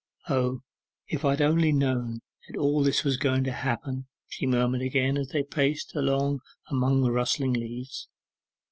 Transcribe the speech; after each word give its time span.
'O, 0.29 0.61
if 1.09 1.23
I 1.23 1.29
had 1.29 1.43
only 1.43 1.71
known 1.71 2.21
that 2.47 2.57
all 2.57 2.81
this 2.81 3.03
was 3.03 3.17
going 3.17 3.43
to 3.43 3.51
happen!' 3.51 4.07
she 4.27 4.47
murmured 4.47 4.81
again, 4.81 5.15
as 5.15 5.27
they 5.27 5.43
paced 5.43 5.95
along 5.95 6.39
upon 6.71 7.01
the 7.01 7.11
rustling 7.11 7.53
leaves. 7.53 8.07